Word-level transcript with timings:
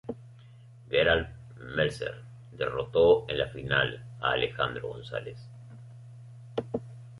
Gerald 0.89 1.27
Melzer 1.75 2.23
derrotó 2.53 3.29
en 3.29 3.37
la 3.37 3.49
final 3.49 4.03
a 4.19 4.31
Alejandro 4.31 4.87
González. 4.87 5.37